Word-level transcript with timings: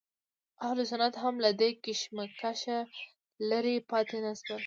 اهل 0.65 0.79
سنت 0.91 1.13
هم 1.23 1.35
له 1.43 1.49
دې 1.59 1.69
کشمکشه 1.83 2.77
لرې 3.49 3.75
پاتې 3.89 4.17
نه 4.25 4.31
شول. 4.41 4.59